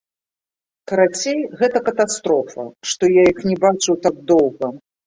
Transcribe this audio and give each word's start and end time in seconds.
Карацей, 0.91 1.37
гэта 1.61 1.77
катастрофа, 1.91 2.67
што 2.91 3.03
я 3.21 3.31
іх 3.35 3.47
не 3.53 3.57
бачыў 3.69 4.05
так 4.09 4.15
доўга. 4.35 4.77